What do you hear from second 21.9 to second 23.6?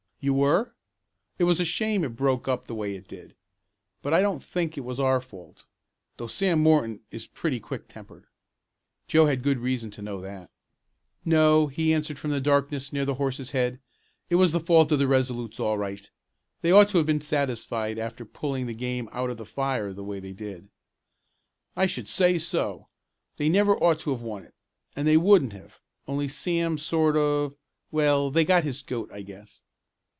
say so! They